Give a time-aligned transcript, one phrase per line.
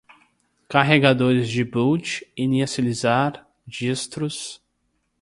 [0.67, 4.59] carregadores de boot, inicializar, distros